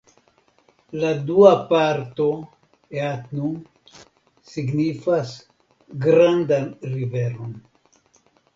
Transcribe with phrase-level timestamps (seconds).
[1.01, 2.25] La dua parto
[3.03, 3.51] "eatnu"
[4.55, 5.37] signifas
[6.07, 7.57] '(grandan) riveron'.